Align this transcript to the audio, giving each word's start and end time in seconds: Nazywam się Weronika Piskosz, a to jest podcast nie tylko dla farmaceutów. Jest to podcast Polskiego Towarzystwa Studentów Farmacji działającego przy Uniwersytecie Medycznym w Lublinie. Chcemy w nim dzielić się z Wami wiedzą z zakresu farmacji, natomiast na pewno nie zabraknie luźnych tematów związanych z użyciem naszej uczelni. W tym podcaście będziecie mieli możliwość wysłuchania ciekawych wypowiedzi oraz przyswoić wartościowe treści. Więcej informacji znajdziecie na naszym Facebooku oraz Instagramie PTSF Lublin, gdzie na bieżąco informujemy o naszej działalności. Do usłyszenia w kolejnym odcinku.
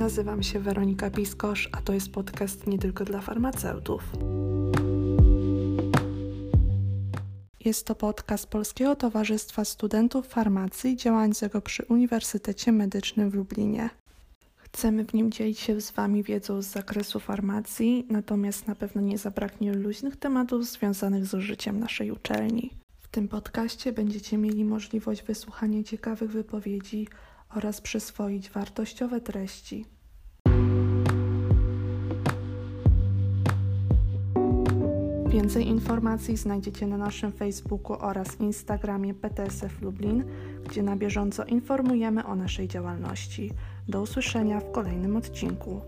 Nazywam 0.00 0.42
się 0.42 0.60
Weronika 0.60 1.10
Piskosz, 1.10 1.68
a 1.72 1.80
to 1.82 1.92
jest 1.92 2.12
podcast 2.12 2.66
nie 2.66 2.78
tylko 2.78 3.04
dla 3.04 3.20
farmaceutów. 3.20 4.02
Jest 7.64 7.86
to 7.86 7.94
podcast 7.94 8.46
Polskiego 8.46 8.96
Towarzystwa 8.96 9.64
Studentów 9.64 10.26
Farmacji 10.26 10.96
działającego 10.96 11.60
przy 11.60 11.84
Uniwersytecie 11.88 12.72
Medycznym 12.72 13.30
w 13.30 13.34
Lublinie. 13.34 13.90
Chcemy 14.56 15.04
w 15.04 15.14
nim 15.14 15.32
dzielić 15.32 15.58
się 15.58 15.80
z 15.80 15.90
Wami 15.90 16.22
wiedzą 16.22 16.62
z 16.62 16.66
zakresu 16.66 17.20
farmacji, 17.20 18.06
natomiast 18.10 18.66
na 18.66 18.74
pewno 18.74 19.02
nie 19.02 19.18
zabraknie 19.18 19.72
luźnych 19.72 20.16
tematów 20.16 20.66
związanych 20.66 21.26
z 21.26 21.34
użyciem 21.34 21.80
naszej 21.80 22.10
uczelni. 22.10 22.70
W 22.98 23.08
tym 23.08 23.28
podcaście 23.28 23.92
będziecie 23.92 24.38
mieli 24.38 24.64
możliwość 24.64 25.22
wysłuchania 25.22 25.82
ciekawych 25.82 26.30
wypowiedzi 26.30 27.08
oraz 27.54 27.80
przyswoić 27.80 28.50
wartościowe 28.50 29.20
treści. 29.20 29.84
Więcej 35.28 35.66
informacji 35.66 36.36
znajdziecie 36.36 36.86
na 36.86 36.96
naszym 36.96 37.32
Facebooku 37.32 37.96
oraz 38.00 38.40
Instagramie 38.40 39.14
PTSF 39.14 39.82
Lublin, 39.82 40.24
gdzie 40.68 40.82
na 40.82 40.96
bieżąco 40.96 41.44
informujemy 41.44 42.26
o 42.26 42.36
naszej 42.36 42.68
działalności. 42.68 43.50
Do 43.88 44.02
usłyszenia 44.02 44.60
w 44.60 44.70
kolejnym 44.70 45.16
odcinku. 45.16 45.80